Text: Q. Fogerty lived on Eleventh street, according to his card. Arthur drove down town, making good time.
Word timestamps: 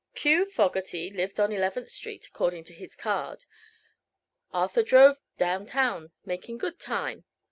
Q. 0.15 0.49
Fogerty 0.49 1.11
lived 1.11 1.39
on 1.39 1.51
Eleventh 1.51 1.89
street, 1.91 2.25
according 2.25 2.63
to 2.63 2.73
his 2.73 2.95
card. 2.95 3.45
Arthur 4.51 4.81
drove 4.81 5.21
down 5.37 5.67
town, 5.67 6.11
making 6.25 6.57
good 6.57 6.79
time. 6.79 7.23